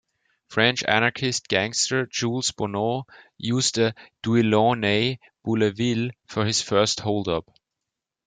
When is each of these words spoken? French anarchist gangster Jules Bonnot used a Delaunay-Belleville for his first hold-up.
French 0.47 0.83
anarchist 0.87 1.47
gangster 1.47 2.07
Jules 2.07 2.51
Bonnot 2.53 3.05
used 3.37 3.77
a 3.77 3.93
Delaunay-Belleville 4.23 6.09
for 6.25 6.43
his 6.43 6.59
first 6.63 7.01
hold-up. 7.01 7.47